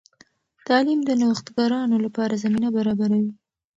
[0.67, 3.31] تعلیم د نوښتګرانو لپاره زمینه برابروي.